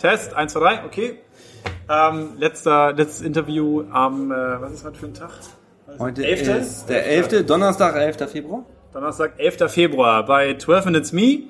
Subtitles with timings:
[0.00, 1.18] Test, 1, 2, 3, okay.
[1.90, 5.30] Ähm, letzter, letztes Interview am, äh, was ist heute für ein Tag?
[5.98, 6.48] Heute 11.
[6.48, 7.44] ist der 11.
[7.44, 8.30] Donnerstag, 11.
[8.30, 8.64] Februar.
[8.94, 9.68] Donnerstag, 11.
[9.68, 11.42] Februar bei 12 Minutes Me.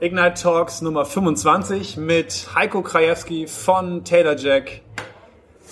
[0.00, 4.80] Ignite Talks Nummer 25 mit Heiko Krajewski von Taylor Jack.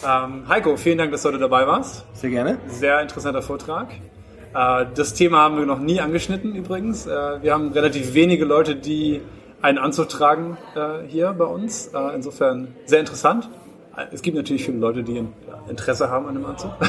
[0.06, 2.04] Ähm, Heiko, vielen Dank, dass du heute dabei warst.
[2.12, 2.58] Sehr gerne.
[2.68, 3.88] Sehr interessanter Vortrag.
[4.54, 7.06] Äh, das Thema haben wir noch nie angeschnitten übrigens.
[7.06, 9.22] Äh, wir haben relativ wenige Leute, die
[9.66, 11.88] einen Anzug tragen äh, hier bei uns.
[11.88, 13.50] Äh, insofern sehr interessant.
[14.12, 15.26] Es gibt natürlich viele Leute, die
[15.68, 16.72] Interesse haben an dem Anzug.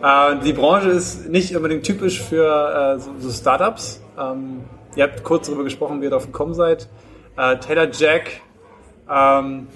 [0.00, 4.00] Äh, die Branche ist nicht unbedingt typisch für äh, so, so Startups.
[4.16, 4.60] Ähm,
[4.94, 6.88] ihr habt kurz darüber gesprochen, wie ihr darauf gekommen seid.
[7.34, 8.40] Taylor Jack,
[9.10, 9.66] ähm,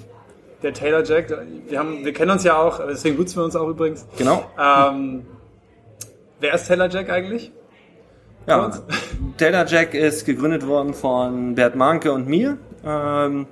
[0.63, 1.37] der Taylor Jack,
[1.69, 4.07] wir, haben, wir kennen uns ja auch, deswegen duzen wir uns auch übrigens.
[4.17, 4.45] Genau.
[4.57, 5.27] Ähm,
[6.39, 7.51] wer ist Taylor Jack eigentlich?
[8.47, 8.71] Ja,
[9.37, 12.59] Taylor Jack ist gegründet worden von Bert Manke und mir.
[12.85, 13.47] Ähm,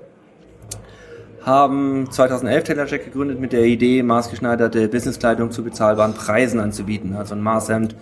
[1.43, 7.15] haben 2011 Taylor Jack gegründet mit der Idee, maßgeschneiderte Businesskleidung zu bezahlbaren Preisen anzubieten.
[7.15, 7.95] Also ein Maßhemd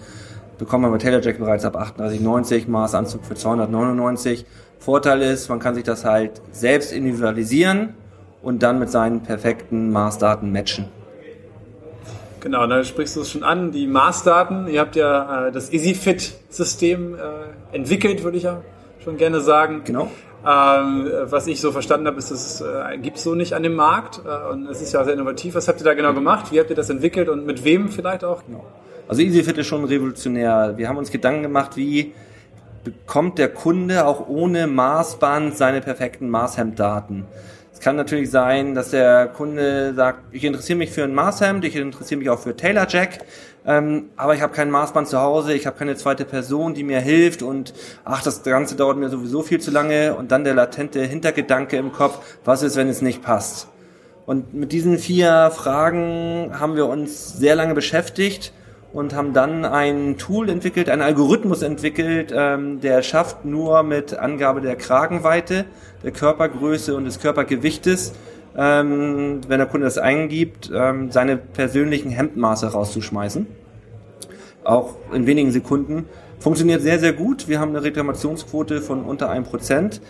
[0.58, 4.46] bekommt man bei Taylor Jack bereits ab 38,90, Maßanzug für 299.
[4.78, 7.94] Vorteil ist, man kann sich das halt selbst individualisieren
[8.42, 10.86] und dann mit seinen perfekten Maßdaten matchen.
[12.40, 14.68] Genau, da sprichst du es schon an, die Maßdaten.
[14.68, 17.18] Ihr habt ja äh, das EasyFit-System äh,
[17.76, 18.62] entwickelt, würde ich ja
[19.02, 19.82] schon gerne sagen.
[19.84, 20.10] Genau.
[20.46, 23.74] Ähm, was ich so verstanden habe, ist, das äh, gibt es so nicht an dem
[23.74, 25.56] Markt äh, und es ist ja sehr innovativ.
[25.56, 26.52] Was habt ihr da genau gemacht?
[26.52, 28.44] Wie habt ihr das entwickelt und mit wem vielleicht auch?
[28.46, 28.64] Genau.
[29.08, 30.74] Also EasyFit ist schon revolutionär.
[30.76, 32.12] Wir haben uns Gedanken gemacht, wie
[32.84, 37.26] bekommt der Kunde auch ohne Maßband seine perfekten Maßhemddaten.
[37.78, 41.76] Es kann natürlich sein, dass der Kunde sagt, ich interessiere mich für ein Maßhemd, ich
[41.76, 43.20] interessiere mich auch für Taylor Jack,
[43.64, 46.98] ähm, aber ich habe kein Maßband zu Hause, ich habe keine zweite Person, die mir
[46.98, 47.72] hilft und
[48.04, 51.92] ach, das Ganze dauert mir sowieso viel zu lange und dann der latente Hintergedanke im
[51.92, 53.68] Kopf, was ist, wenn es nicht passt?
[54.26, 58.52] Und mit diesen vier Fragen haben wir uns sehr lange beschäftigt
[58.92, 64.60] und haben dann ein Tool entwickelt, einen Algorithmus entwickelt, ähm, der schafft nur mit Angabe
[64.60, 65.66] der Kragenweite,
[66.02, 68.14] der Körpergröße und des Körpergewichtes,
[68.56, 73.46] ähm, wenn der Kunde das eingibt, ähm, seine persönlichen Hemdmaße rauszuschmeißen.
[74.64, 76.06] Auch in wenigen Sekunden.
[76.40, 77.48] Funktioniert sehr, sehr gut.
[77.48, 80.00] Wir haben eine Reklamationsquote von unter 1%.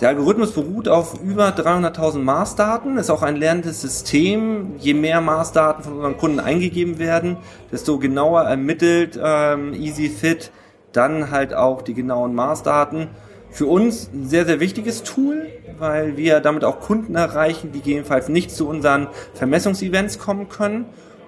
[0.00, 4.74] Der Algorithmus beruht auf über 300.000 Maßdaten, ist auch ein lernendes System.
[4.78, 7.36] Je mehr Maßdaten von unseren Kunden eingegeben werden,
[7.70, 10.50] desto genauer ermittelt ähm, EasyFit
[10.92, 13.08] dann halt auch die genauen Maßdaten.
[13.50, 15.46] Für uns ein sehr, sehr wichtiges Tool,
[15.78, 20.86] weil wir damit auch Kunden erreichen, die gegebenenfalls nicht zu unseren Vermessungsevents kommen können.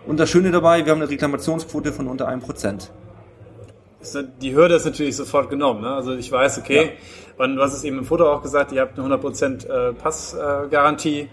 [0.08, 2.88] Und das Schöne dabei, wir haben eine Reklamationsquote von unter 1%
[4.40, 5.82] die Hürde ist natürlich sofort genommen.
[5.82, 5.88] Ne?
[5.88, 6.90] Also ich weiß, okay, ja.
[7.38, 11.28] Und du hast es eben im Foto auch gesagt, ihr habt eine 100% äh, Passgarantie.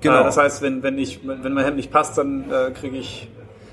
[0.00, 0.20] Genau.
[0.20, 3.28] Äh, das heißt, wenn, wenn, ich, wenn mein Hemd nicht passt, dann äh, kriege ich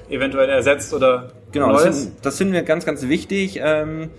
[0.10, 1.84] eventuell ersetzt oder genau, Neues.
[1.84, 3.60] Das, finden, das finden wir ganz, ganz wichtig.
[3.62, 4.10] Ähm,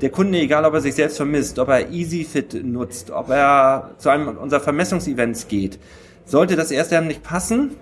[0.00, 4.10] der Kunde, egal ob er sich selbst vermisst, ob er EasyFit nutzt, ob er zu
[4.10, 5.78] einem unserer Vermessungsevents geht,
[6.24, 7.76] sollte das erste Hemd nicht passen,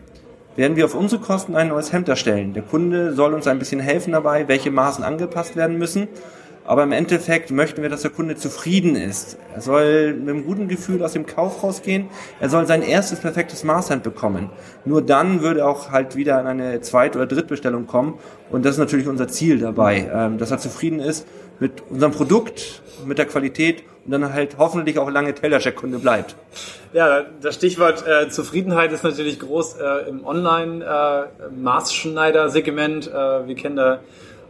[0.57, 2.55] werden wir auf unsere Kosten ein neues Hemd erstellen.
[2.55, 6.09] Der Kunde soll uns ein bisschen helfen dabei, welche Maßen angepasst werden müssen.
[6.67, 9.39] Aber im Endeffekt möchten wir, dass der Kunde zufrieden ist.
[9.55, 12.09] Er soll mit einem guten Gefühl aus dem Kauf rausgehen.
[12.41, 14.51] Er soll sein erstes perfektes Maßhemd bekommen.
[14.85, 18.19] Nur dann würde er auch halt wieder in eine Zweit- oder Drittbestellung kommen.
[18.51, 21.27] Und das ist natürlich unser Ziel dabei, ähm, dass er zufrieden ist
[21.61, 26.35] mit unserem Produkt, mit der Qualität und dann halt hoffentlich auch lange Tellercheck-Kunde bleibt.
[26.93, 33.09] Ja, das Stichwort äh, Zufriedenheit ist natürlich groß äh, im Online-Maßschneider-Segment.
[33.09, 34.01] Äh, äh, wir kennen da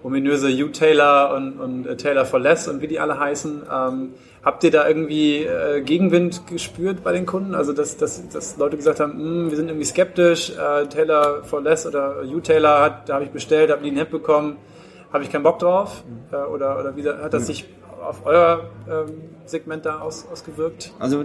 [0.06, 3.62] ominöse U-Taylor und, und äh, Taylor for Less und wie die alle heißen.
[3.71, 7.54] Ähm, habt ihr da irgendwie äh, Gegenwind gespürt bei den Kunden?
[7.54, 10.53] Also, dass, dass, dass Leute gesagt haben, hm, wir sind irgendwie skeptisch,
[10.91, 14.57] Taylor for Less oder U-Taylor, da habe ich bestellt, habe nie ein Hemd bekommen
[15.13, 16.04] habe ich keinen Bock drauf?
[16.33, 17.66] Äh, oder, oder wie hat das sich
[18.07, 20.92] auf euer ähm, Segment da aus, ausgewirkt?
[20.98, 21.25] Also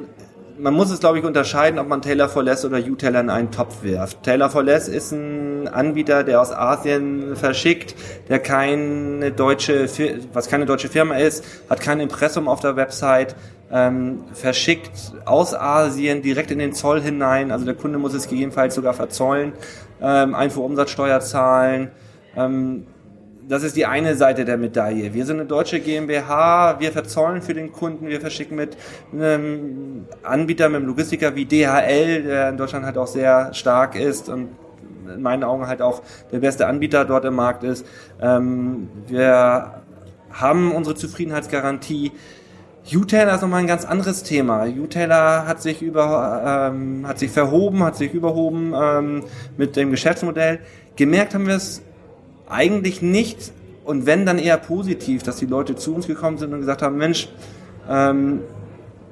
[0.57, 3.51] man muss es, glaube ich, unterscheiden, ob man Taylor for Less oder U-Taylor in einen
[3.51, 4.23] Topf wirft.
[4.23, 7.95] Taylor for Less ist ein Anbieter, der aus Asien verschickt,
[8.29, 9.87] der keine deutsche,
[10.33, 13.35] was keine deutsche Firma ist, hat kein Impressum auf der Website,
[13.71, 17.51] ähm, verschickt aus Asien direkt in den Zoll hinein.
[17.51, 19.53] Also der Kunde muss es gegebenenfalls sogar verzollen,
[20.01, 21.91] ähm, Einfuhrumsatzsteuer zahlen.
[22.35, 22.85] Ähm,
[23.47, 25.13] das ist die eine Seite der Medaille.
[25.13, 28.77] Wir sind eine deutsche GmbH, wir verzollen für den Kunden, wir verschicken mit
[29.11, 34.29] einem Anbieter, mit einem Logistiker wie DHL, der in Deutschland halt auch sehr stark ist
[34.29, 34.49] und
[35.07, 36.01] in meinen Augen halt auch
[36.31, 37.85] der beste Anbieter dort im Markt ist.
[38.21, 39.81] Ähm, wir
[40.31, 42.11] haben unsere Zufriedenheitsgarantie.
[42.93, 44.65] U-Tailor ist nochmal ein ganz anderes Thema.
[44.65, 49.23] U-Tailor hat sich ähm, hat sich verhoben, hat sich überhoben ähm,
[49.57, 50.59] mit dem Geschäftsmodell.
[50.95, 51.81] Gemerkt haben wir es
[52.49, 53.53] eigentlich nicht
[53.83, 56.97] und wenn dann eher positiv, dass die Leute zu uns gekommen sind und gesagt haben,
[56.97, 57.29] Mensch,
[57.89, 58.41] ähm,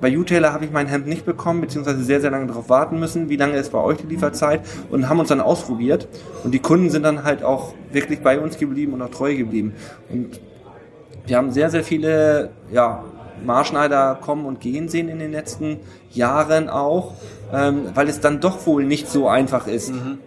[0.02, 3.30] bei U-Tailor habe ich mein Hemd nicht bekommen, beziehungsweise sehr, sehr lange darauf warten müssen.
[3.30, 4.62] Wie lange ist bei euch die Lieferzeit?
[4.90, 6.08] Und haben uns dann ausprobiert.
[6.44, 9.74] Und die Kunden sind dann halt auch wirklich bei uns geblieben und auch treu geblieben.
[10.10, 10.40] Und
[11.26, 13.04] wir haben sehr, sehr viele, ja,
[13.46, 15.80] Marschneider kommen und gehen sehen in den letzten
[16.12, 17.14] Jahren auch,
[17.54, 19.94] ähm, weil es dann doch wohl nicht so einfach ist.
[19.94, 20.20] Mhm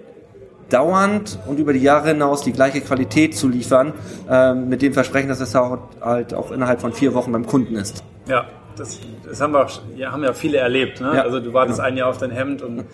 [0.72, 3.92] dauernd und über die Jahre hinaus die gleiche Qualität zu liefern,
[4.28, 8.02] ähm, mit dem Versprechen, dass es halt auch innerhalb von vier Wochen beim Kunden ist.
[8.26, 8.46] Ja,
[8.76, 11.00] das, das haben wir auch, ja, haben ja viele erlebt.
[11.00, 11.12] Ne?
[11.14, 11.88] Ja, also du wartest genau.
[11.88, 12.84] ein Jahr auf dein Hemd und äh,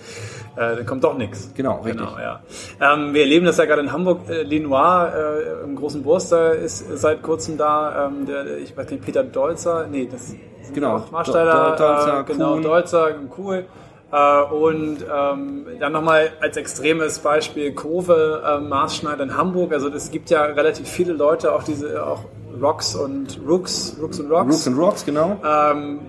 [0.77, 1.53] dann kommt doch nichts.
[1.55, 2.07] Genau, richtig.
[2.07, 2.41] Genau, ja.
[2.81, 4.29] Ähm, wir erleben das ja gerade in Hamburg.
[4.29, 8.07] Äh, Lenoir äh, im großen Burster ist seit kurzem da.
[8.07, 10.35] Ähm, der, ich weiß nicht, Peter Dolzer, nee, das
[10.75, 11.05] genau.
[11.11, 12.63] Marsteller, Dolzer, äh, genau, Kuhn.
[12.63, 13.65] Dolzer, cool.
[14.11, 19.73] Äh, und ähm, dann nochmal als extremes Beispiel Kurve, äh, Maßschneider in Hamburg.
[19.73, 22.25] Also es gibt ja relativ viele Leute, auch diese, auch
[22.61, 24.53] Rocks und Rooks, Rooks und Rocks.
[24.53, 25.37] Rooks und Rocks, genau.
[25.45, 26.01] Ähm,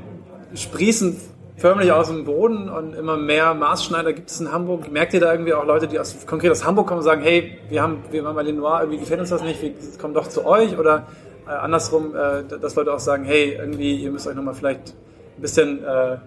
[0.53, 1.17] sprießen
[1.57, 4.91] förmlich aus dem Boden und immer mehr Maßschneider gibt es in Hamburg.
[4.91, 7.59] Merkt ihr da irgendwie auch Leute, die aus, konkret aus Hamburg kommen und sagen, hey,
[7.69, 10.45] wir haben, wir waren bei Lenoir, irgendwie gefällt uns das nicht, wir kommen doch zu
[10.45, 11.07] euch oder
[11.47, 14.95] äh, andersrum, äh, dass Leute auch sagen, hey, irgendwie, ihr müsst euch nochmal vielleicht
[15.37, 16.17] ein bisschen äh,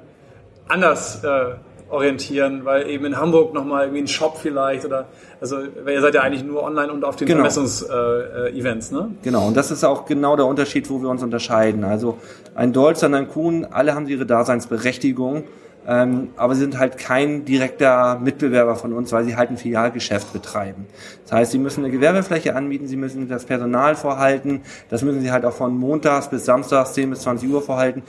[0.68, 1.54] anders äh,
[1.92, 5.06] orientieren, weil eben in Hamburg nochmal irgendwie ein Shop vielleicht oder
[5.40, 7.40] also weil ihr seid ja eigentlich nur online und auf den genau.
[7.40, 9.10] Vermessungsevents, äh, ne?
[9.22, 11.84] Genau, und das ist auch genau der Unterschied, wo wir uns unterscheiden.
[11.84, 12.18] Also
[12.54, 15.44] ein Dolz und ein Kuhn, alle haben ihre Daseinsberechtigung,
[15.86, 20.32] ähm, aber sie sind halt kein direkter Mitbewerber von uns, weil sie halt ein Filialgeschäft
[20.32, 20.86] betreiben.
[21.24, 24.60] Das heißt, sie müssen eine Gewerbefläche anbieten, sie müssen das Personal vorhalten,
[24.90, 28.02] das müssen sie halt auch von montags bis samstags 10 bis 20 Uhr vorhalten.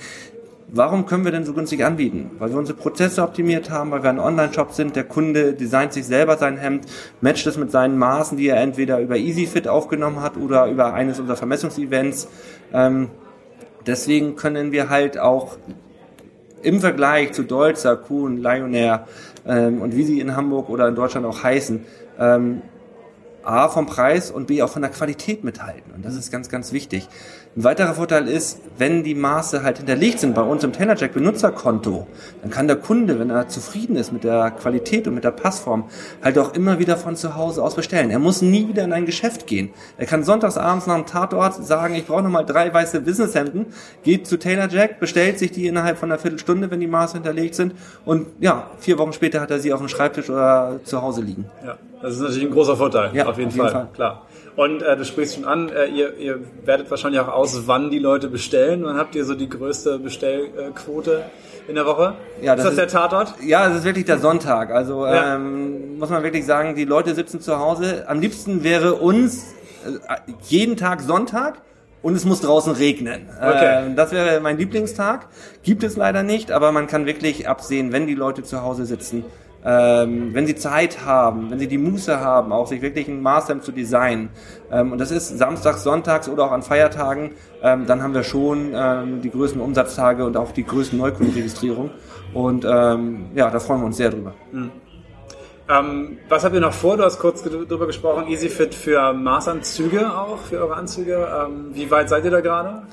[0.75, 2.31] Warum können wir denn so günstig anbieten?
[2.39, 4.95] Weil wir unsere Prozesse optimiert haben, weil wir ein Online-Shop sind.
[4.95, 6.87] Der Kunde designt sich selber sein Hemd,
[7.21, 11.19] matcht es mit seinen Maßen, die er entweder über EasyFit aufgenommen hat oder über eines
[11.19, 12.27] unserer Vermessungsevents.
[12.73, 13.11] Ähm,
[13.85, 15.57] deswegen können wir halt auch
[16.63, 19.07] im Vergleich zu Dolzer, Kuhn, Lionair
[19.45, 21.85] ähm, und wie sie in Hamburg oder in Deutschland auch heißen,
[22.17, 22.63] ähm,
[23.43, 25.93] A vom Preis und B auch von der Qualität mithalten.
[25.93, 27.09] Und das ist ganz, ganz wichtig.
[27.55, 32.07] Ein weiterer Vorteil ist, wenn die Maße halt hinterlegt sind bei uns im TailerJack Benutzerkonto,
[32.41, 35.83] dann kann der Kunde, wenn er zufrieden ist mit der Qualität und mit der Passform,
[36.23, 38.09] halt auch immer wieder von zu Hause aus bestellen.
[38.09, 39.69] Er muss nie wieder in ein Geschäft gehen.
[39.99, 43.67] Er kann sonntags abends nach dem Tatort sagen, ich brauche nochmal drei weiße Businesshemden,
[44.03, 47.75] geht zu TailerJack, bestellt sich die innerhalb von einer Viertelstunde, wenn die Maße hinterlegt sind
[48.03, 51.45] und ja, vier Wochen später hat er sie auf dem Schreibtisch oder zu Hause liegen.
[51.63, 53.11] Ja, das ist natürlich ein großer Vorteil.
[53.13, 53.71] Ja, auf jeden, auf jeden Fall.
[53.71, 53.87] Fall.
[53.93, 54.25] Klar.
[54.55, 57.99] Und äh, du sprichst schon an, äh, ihr, ihr wertet wahrscheinlich auch aus, wann die
[57.99, 58.83] Leute bestellen.
[58.83, 61.23] Wann habt ihr so die größte Bestellquote
[61.67, 62.15] in der Woche?
[62.41, 63.33] Ja, das ist das ist, der Tatort?
[63.43, 64.69] Ja, es ist wirklich der Sonntag.
[64.69, 65.35] Also ja.
[65.35, 68.05] ähm, muss man wirklich sagen, die Leute sitzen zu Hause.
[68.07, 69.53] Am liebsten wäre uns
[69.85, 71.61] äh, jeden Tag Sonntag
[72.03, 73.29] und es muss draußen regnen.
[73.37, 73.85] Okay.
[73.85, 75.27] Ähm, das wäre mein Lieblingstag.
[75.63, 79.25] Gibt es leider nicht, aber man kann wirklich absehen, wenn die Leute zu Hause sitzen
[79.65, 83.63] ähm, wenn sie Zeit haben, wenn sie die Muße haben, auch sich wirklich ein Maßhemd
[83.63, 84.29] zu designen,
[84.71, 88.71] ähm, und das ist samstags, sonntags oder auch an Feiertagen, ähm, dann haben wir schon
[88.73, 91.91] ähm, die größten Umsatztage und auch die größten Neukundenregistrierung.
[92.33, 94.33] Und ähm, ja, da freuen wir uns sehr drüber.
[94.51, 94.71] Mhm.
[95.69, 96.97] Ähm, was habt ihr noch vor?
[96.97, 101.27] Du hast kurz darüber gesprochen, EasyFit für Maßanzüge auch, für eure Anzüge.
[101.45, 102.83] Ähm, wie weit seid ihr da gerade?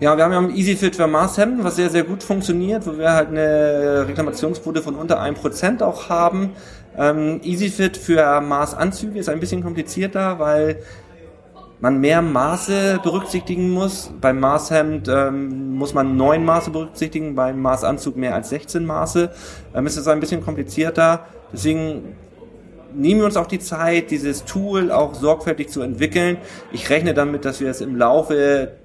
[0.00, 3.12] Ja, wir haben ja ein EasyFit für Maßhemden, was sehr, sehr gut funktioniert, wo wir
[3.12, 6.52] halt eine Reklamationsquote von unter 1% auch haben.
[6.96, 10.78] Ähm, EasyFit für Maßanzüge ist ein bisschen komplizierter, weil
[11.80, 14.10] man mehr Maße berücksichtigen muss.
[14.22, 19.30] Beim Maßhemd ähm, muss man neun Maße berücksichtigen, beim Maßanzug mehr als 16 Maße.
[19.74, 21.26] Ähm, ist es ein bisschen komplizierter.
[21.52, 22.16] Deswegen
[22.94, 26.38] nehmen wir uns auch die Zeit, dieses Tool auch sorgfältig zu entwickeln.
[26.72, 28.79] Ich rechne damit, dass wir es im Laufe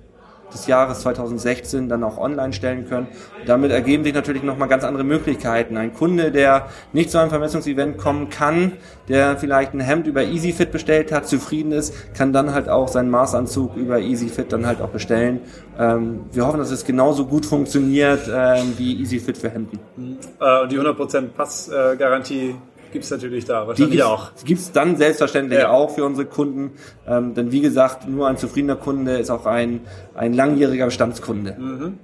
[0.55, 3.07] des Jahres 2016 dann auch online stellen können.
[3.45, 5.77] damit ergeben sich natürlich nochmal ganz andere Möglichkeiten.
[5.77, 8.74] Ein Kunde, der nicht zu einem Vermessungsevent kommen kann,
[9.07, 13.12] der vielleicht ein Hemd über EasyFit bestellt hat, zufrieden ist, kann dann halt auch seinen
[13.12, 15.41] Maßanzug über EasyFit dann halt auch bestellen.
[15.77, 19.79] Ähm, wir hoffen, dass es genauso gut funktioniert ähm, wie EasyFit für Hemden.
[20.39, 22.55] Äh, und die 100% Passgarantie
[22.96, 24.32] gibt es natürlich da, wahrscheinlich die auch.
[24.46, 25.70] Gibt es dann selbstverständlich ja.
[25.70, 26.72] auch für unsere Kunden.
[27.06, 29.82] Ähm, denn wie gesagt, nur ein zufriedener Kunde ist auch ein,
[30.14, 31.58] ein langjähriger Bestandskunde.
[31.60, 32.00] Mhm.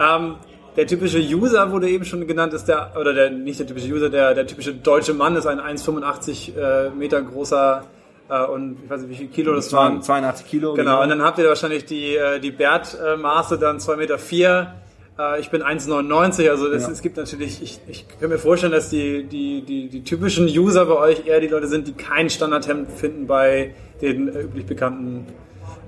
[0.00, 0.34] Ähm,
[0.76, 4.10] der typische User wurde eben schon genannt, ist der, oder der, nicht der typische User,
[4.10, 7.84] der, der typische deutsche Mann ist ein 1,85 äh, Meter großer
[8.28, 10.02] äh, und ich weiß nicht, wie viel Kilo das waren.
[10.02, 10.74] 82 Kilo.
[10.74, 14.18] Genau, genau, und dann habt ihr wahrscheinlich die, äh, die Bärtmaße dann 2,4 Meter.
[15.22, 16.90] Äh, ich bin 1,99, also das, ja.
[16.90, 20.86] es gibt natürlich, ich, ich kann mir vorstellen, dass die, die, die, die typischen User
[20.86, 25.26] bei euch eher die Leute sind, die kein Standardhemd finden bei den üblich bekannten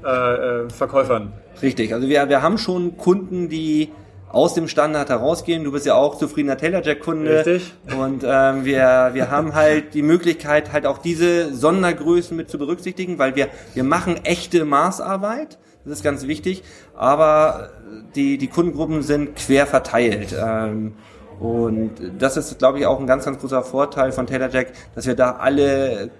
[0.05, 1.33] äh, äh, Verkäufern.
[1.63, 3.91] Richtig, also wir, wir haben schon Kunden, die
[4.29, 5.63] aus dem Standard herausgehen.
[5.63, 7.39] Du bist ja auch zufriedener Taylor Jack Kunde.
[7.39, 7.73] Richtig.
[7.97, 13.19] Und ähm, wir, wir haben halt die Möglichkeit, halt auch diese Sondergrößen mit zu berücksichtigen,
[13.19, 15.59] weil wir, wir machen echte Maßarbeit.
[15.85, 16.63] Das ist ganz wichtig.
[16.95, 17.71] Aber
[18.15, 20.35] die, die Kundengruppen sind quer verteilt.
[20.39, 20.95] Ähm,
[21.41, 25.07] und das ist, glaube ich, auch ein ganz, ganz großer Vorteil von Taylor Jack, dass
[25.07, 26.11] wir da alle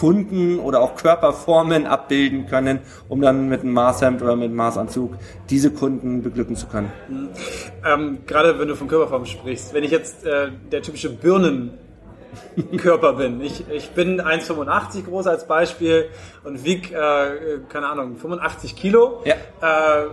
[0.00, 5.16] Kunden oder auch Körperformen abbilden können, um dann mit einem Maßhemd oder mit einem Maßanzug
[5.50, 6.90] diese Kunden beglücken zu können.
[7.84, 11.10] Ähm, gerade wenn du von Körperformen sprichst, wenn ich jetzt äh, der typische
[12.56, 13.40] Birnenkörper bin.
[13.40, 16.08] Ich, ich bin 1,85 groß als Beispiel
[16.44, 19.22] und wieg, äh, keine Ahnung, 85 Kilo.
[19.24, 19.34] Ja.
[19.60, 20.08] Äh,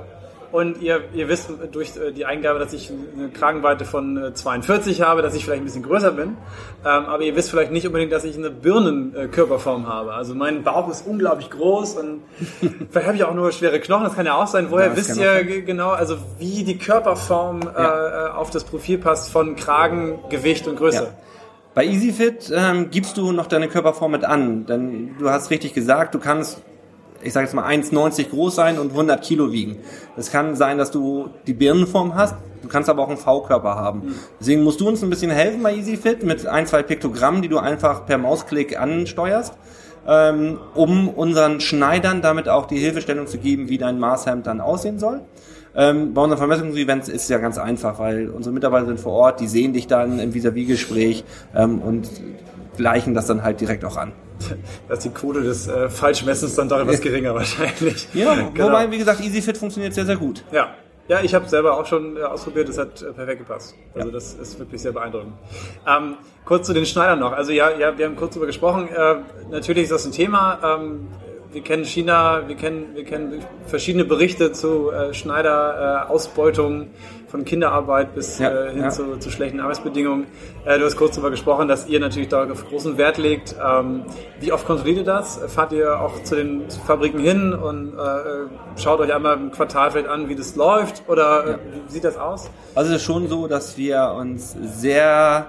[0.52, 5.04] und ihr, ihr wisst durch äh, die Eingabe, dass ich eine Kragenweite von 42 äh,
[5.04, 6.30] habe, dass ich vielleicht ein bisschen größer bin.
[6.30, 6.36] Ähm,
[6.84, 10.14] aber ihr wisst vielleicht nicht unbedingt, dass ich eine Birnenkörperform habe.
[10.14, 12.22] Also mein Bauch ist unglaublich groß und
[12.90, 14.06] vielleicht habe ich auch nur schwere Knochen.
[14.06, 14.68] Das kann ja auch sein.
[14.70, 18.28] Woher ja, wisst ihr genau, also wie die Körperform ja.
[18.28, 21.04] äh, auf das Profil passt von Kragen, Gewicht und Größe?
[21.04, 21.27] Ja.
[21.78, 26.16] Bei EasyFit ähm, gibst du noch deine Körperform mit an, denn du hast richtig gesagt,
[26.16, 26.64] du kannst
[27.22, 29.78] ich sage jetzt mal 1,90 groß sein und 100 Kilo wiegen.
[30.16, 34.16] Es kann sein, dass du die Birnenform hast, du kannst aber auch einen V-Körper haben.
[34.40, 37.60] Deswegen musst du uns ein bisschen helfen bei EasyFit mit ein, zwei Piktogrammen, die du
[37.60, 39.54] einfach per Mausklick ansteuerst,
[40.08, 44.98] ähm, um unseren Schneidern damit auch die Hilfestellung zu geben, wie dein Maßhemd dann aussehen
[44.98, 45.22] soll.
[45.78, 49.40] Ähm, bei unseren Vermessungsevents ist es ja ganz einfach, weil unsere Mitarbeiter sind vor Ort,
[49.40, 51.24] die sehen dich dann im Vis-à-vis-Gespräch
[51.56, 52.10] ähm, und
[52.76, 54.12] gleichen das dann halt direkt auch an.
[54.88, 58.08] Da ist die Quote des äh, Falschmessens dann doch etwas geringer wahrscheinlich.
[58.14, 58.68] Ja, genau.
[58.68, 60.44] wobei, wie gesagt, EasyFit funktioniert sehr, sehr gut.
[60.52, 60.70] Ja,
[61.08, 63.76] ja, ich habe selber auch schon äh, ausprobiert, es hat äh, perfekt gepasst.
[63.94, 64.14] Also ja.
[64.14, 65.34] das ist wirklich sehr beeindruckend.
[65.88, 67.32] Ähm, kurz zu den Schneidern noch.
[67.32, 68.90] Also ja, ja, wir haben kurz darüber gesprochen.
[68.90, 69.16] Äh,
[69.50, 70.60] natürlich ist das ein Thema.
[70.64, 71.08] Ähm,
[71.58, 76.86] wir kennen China, wir kennen, wir kennen verschiedene Berichte zu äh, Schneider-Ausbeutung äh,
[77.30, 78.90] von Kinderarbeit bis ja, äh, hin ja.
[78.92, 80.28] zu, zu, schlechten Arbeitsbedingungen.
[80.66, 83.56] Äh, du hast kurz darüber gesprochen, dass ihr natürlich darauf großen Wert legt.
[83.60, 84.04] Ähm,
[84.40, 85.40] wie oft kontrolliert ihr das?
[85.48, 90.10] Fahrt ihr auch zu den Fabriken hin und äh, schaut euch einmal im Quartal vielleicht
[90.10, 91.10] an, wie das läuft?
[91.10, 91.60] Oder ja.
[91.88, 92.52] wie sieht das aus?
[92.76, 95.48] Also es ist schon so, dass wir uns sehr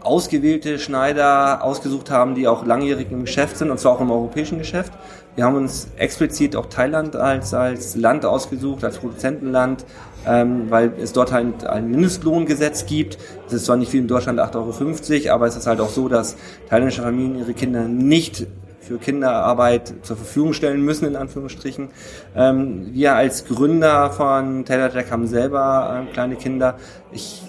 [0.00, 4.58] ausgewählte Schneider ausgesucht haben, die auch langjährig im Geschäft sind, und zwar auch im europäischen
[4.58, 4.92] Geschäft.
[5.34, 9.84] Wir haben uns explizit auch Thailand als, als Land ausgesucht, als Produzentenland,
[10.26, 13.18] ähm, weil es dort halt ein Mindestlohngesetz gibt.
[13.46, 16.08] Es ist zwar nicht wie in Deutschland 8,50 Euro, aber es ist halt auch so,
[16.08, 16.36] dass
[16.68, 18.46] thailändische Familien ihre Kinder nicht
[18.80, 21.90] für Kinderarbeit zur Verfügung stellen müssen, in Anführungsstrichen.
[22.34, 26.76] Ähm, wir als Gründer von Taylor Jack haben selber äh, kleine Kinder.
[27.12, 27.42] Ich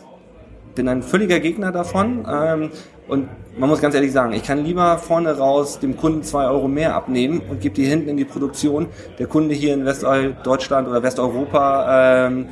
[0.80, 2.26] bin ein völliger Gegner davon.
[2.32, 2.72] Ähm,
[3.10, 6.70] und man muss ganz ehrlich sagen, ich kann lieber vorne raus dem Kunden zwei Euro
[6.70, 8.88] mehr abnehmen und gebe die hinten in die Produktion.
[9.18, 12.48] Der Kunde hier in Westdeutschland oder Westeuropa ähm,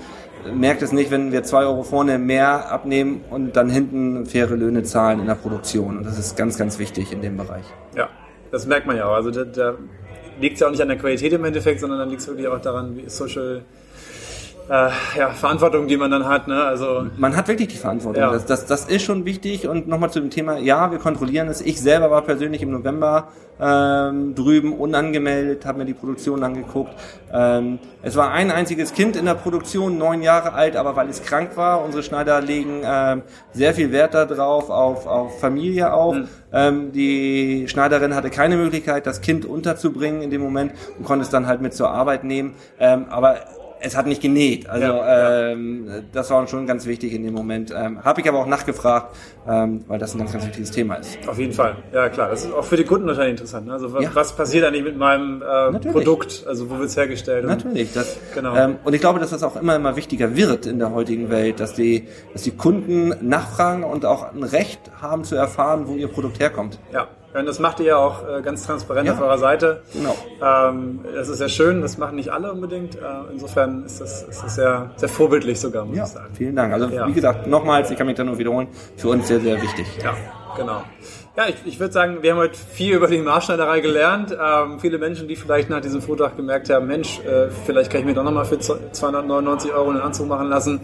[0.53, 4.83] merkt es nicht, wenn wir zwei Euro vorne mehr abnehmen und dann hinten faire Löhne
[4.83, 5.99] zahlen in der Produktion.
[5.99, 7.63] Und das ist ganz, ganz wichtig in dem Bereich.
[7.95, 8.09] Ja,
[8.51, 9.13] das merkt man ja auch.
[9.13, 9.75] Also da, da
[10.41, 12.49] liegt es ja auch nicht an der Qualität im Endeffekt, sondern dann liegt es wirklich
[12.49, 13.61] auch daran, wie Social
[14.69, 16.47] äh, ja, Verantwortung, die man dann hat.
[16.47, 16.63] Ne?
[16.63, 18.21] Also man hat wirklich die Verantwortung.
[18.21, 18.31] Ja.
[18.31, 19.67] Das, das, das ist schon wichtig.
[19.67, 21.61] Und nochmal zu dem Thema, ja, wir kontrollieren es.
[21.61, 26.93] Ich selber war persönlich im November ähm, drüben unangemeldet, habe mir die Produktion angeguckt.
[27.33, 31.23] Ähm, es war ein einziges Kind in der Produktion, neun Jahre alt, aber weil es
[31.23, 31.83] krank war.
[31.83, 36.13] Unsere Schneider legen ähm, sehr viel Wert darauf, auf, auf Familie auch.
[36.13, 36.27] Mhm.
[36.53, 41.29] Ähm, die Schneiderin hatte keine Möglichkeit, das Kind unterzubringen in dem Moment und konnte es
[41.29, 42.55] dann halt mit zur Arbeit nehmen.
[42.79, 43.37] Ähm, aber
[43.87, 44.69] es hat nicht genäht.
[44.69, 47.73] Also ja, ähm, das war schon ganz wichtig in dem Moment.
[47.75, 49.15] Ähm, Habe ich aber auch nachgefragt,
[49.47, 51.17] ähm, weil das ein ganz, ganz wichtiges Thema ist.
[51.27, 51.77] Auf jeden Fall.
[51.93, 52.29] Ja klar.
[52.29, 53.67] Das ist auch für die Kunden wahrscheinlich interessant.
[53.67, 53.73] Ne?
[53.73, 54.11] Also was, ja.
[54.13, 56.45] was, passiert eigentlich mit meinem äh, Produkt?
[56.47, 57.43] Also wo wird es hergestellt?
[57.45, 57.93] Und, Natürlich.
[57.93, 58.55] Das, genau.
[58.55, 61.59] Ähm, und ich glaube, dass das auch immer immer wichtiger wird in der heutigen Welt,
[61.59, 66.07] dass die, dass die Kunden nachfragen und auch ein Recht haben zu erfahren, wo ihr
[66.07, 66.79] Produkt herkommt.
[66.93, 67.07] Ja.
[67.33, 69.81] Und das macht ihr ja auch äh, ganz transparent ja, auf eurer Seite.
[69.93, 70.15] Genau.
[70.41, 72.95] Ähm, das ist sehr schön, das machen nicht alle unbedingt.
[72.95, 72.99] Äh,
[73.31, 76.33] insofern ist das, ist das sehr, sehr vorbildlich sogar, muss ja, ich sagen.
[76.33, 76.73] Vielen Dank.
[76.73, 77.07] Also ja.
[77.07, 79.85] wie gesagt, nochmals, ich kann mich da nur wiederholen, für uns sehr, sehr wichtig.
[80.03, 80.15] Ja,
[80.55, 80.83] genau.
[81.37, 84.31] Ja, ich, ich würde sagen, wir haben heute viel über die Maßschneiderei gelernt.
[84.31, 88.07] Ähm, viele Menschen, die vielleicht nach diesem Vortrag gemerkt haben, Mensch, äh, vielleicht kann ich
[88.07, 90.81] mir doch nochmal für 299 Euro einen Anzug machen lassen,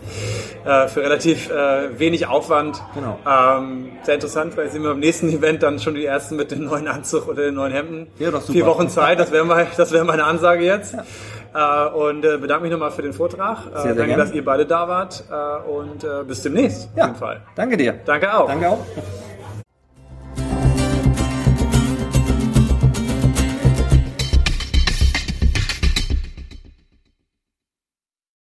[0.63, 2.83] äh, für relativ äh, wenig Aufwand.
[2.93, 3.17] Genau.
[3.27, 6.65] Ähm, sehr interessant, vielleicht sehen wir beim nächsten Event dann schon die Ersten mit dem
[6.65, 8.07] neuen Anzug oder den neuen Hemden.
[8.19, 8.53] Ja, doch super.
[8.53, 10.93] Vier Wochen Zeit, das wäre mal, das wäre meine Ansage jetzt.
[10.93, 13.57] Äh, und äh, bedanke mich nochmal für den Vortrag.
[13.74, 14.24] Äh, sehr danke, gerne.
[14.24, 15.24] dass ihr beide da wart
[15.67, 16.89] und bis demnächst.
[16.95, 17.41] Ja, Auf jeden Fall.
[17.55, 17.95] danke dir.
[18.05, 18.48] Danke auch.
[18.48, 18.86] Danke auch.